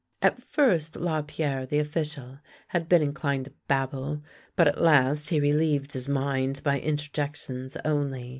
At 0.23 0.41
first 0.41 0.95
Lapierre 0.95 1.67
the 1.67 1.77
official 1.77 2.39
had 2.69 2.89
been 2.89 3.03
in 3.03 3.13
clined 3.13 3.43
to 3.43 3.53
babble, 3.67 4.23
but 4.55 4.67
at 4.67 4.81
last 4.81 5.29
he 5.29 5.39
relieved 5.39 5.91
his 5.91 6.09
mind 6.09 6.63
by 6.63 6.79
interjections 6.79 7.77
only. 7.85 8.29